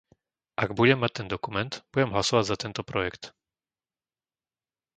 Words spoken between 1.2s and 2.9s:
dokument, budem hlasovať za tento